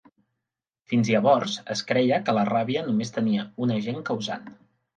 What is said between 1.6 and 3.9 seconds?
es creia que la ràbia només tenia un